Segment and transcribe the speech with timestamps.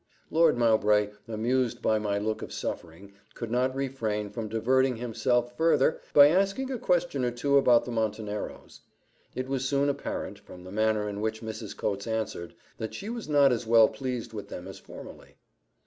[0.31, 6.01] Lord Mowbray, amused by my look of suffering, could not refrain from diverting himself further
[6.11, 8.79] by asking a question or two about the Monteneros.
[9.35, 11.77] It was soon apparent, from the manner in which Mrs.
[11.77, 15.35] Coates answered, that she was not as well pleased with them as formerly.